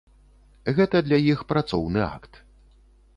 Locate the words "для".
1.09-1.19